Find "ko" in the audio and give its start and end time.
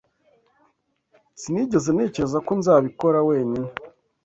2.47-2.51